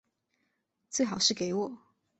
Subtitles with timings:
[0.89, 1.77] 最好是给我